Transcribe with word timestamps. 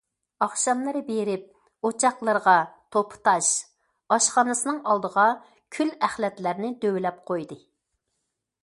ئاخشاملىرى 0.43 1.01
بېرىپ 1.09 1.89
ئوچاقلىرىغا 1.89 2.55
توپا- 2.95 3.19
تاش، 3.29 3.51
ئاشخانىسىنىڭ 4.17 4.81
ئالدىغا 4.89 5.29
كۈل- 5.79 5.97
ئەخلەتلەرنى 6.09 6.75
دۆۋىلەپ 6.87 7.23
قويدى. 7.33 7.63